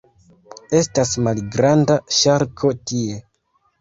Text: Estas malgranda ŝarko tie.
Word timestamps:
Estas 0.77 1.11
malgranda 1.27 1.99
ŝarko 2.21 2.73
tie. 2.93 3.21